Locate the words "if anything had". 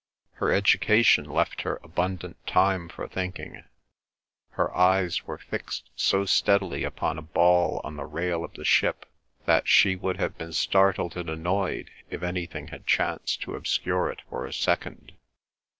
12.09-12.87